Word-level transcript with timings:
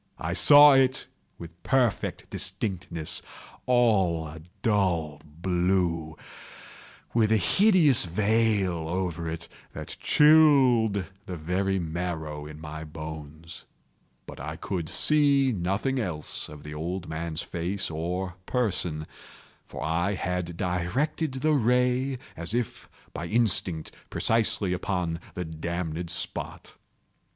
I 0.17 0.33
saw 0.33 0.73
it 0.73 1.05
with 1.37 1.61
perfect 1.61 2.27
distinctness—all 2.31 4.27
a 4.27 4.41
dull 4.63 5.21
blue, 5.23 6.17
with 7.13 7.31
a 7.31 7.37
hideous 7.37 8.05
veil 8.05 8.89
over 8.89 9.29
it 9.29 9.47
that 9.73 9.97
chilled 9.99 11.05
the 11.27 11.37
very 11.37 11.77
marrow 11.77 12.47
in 12.47 12.59
my 12.59 12.83
bones; 12.83 13.65
but 14.25 14.39
I 14.39 14.55
could 14.55 14.89
see 14.89 15.51
nothing 15.51 15.99
else 15.99 16.49
of 16.49 16.63
the 16.63 16.73
old 16.73 17.07
man's 17.07 17.43
face 17.43 17.91
or 17.91 18.33
person: 18.47 19.05
for 19.67 19.83
I 19.83 20.15
had 20.15 20.57
directed 20.57 21.33
the 21.35 21.53
ray 21.53 22.17
as 22.35 22.55
if 22.55 22.89
by 23.13 23.27
instinct, 23.27 23.91
precisely 24.09 24.73
upon 24.73 25.19
the 25.35 25.45
damned 25.45 26.09
spot. 26.09 26.75